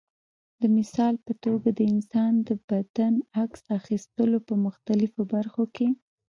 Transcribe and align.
د 0.61 0.63
مثال 0.77 1.13
په 1.25 1.33
توګه 1.43 1.69
د 1.77 1.81
انسان 1.93 2.33
د 2.47 2.49
بدن 2.69 3.13
عکس 3.41 3.61
اخیستلو 3.79 4.37
په 4.47 4.53
مختلفو 4.65 5.21
برخو 5.33 5.63
کې. 5.75 5.87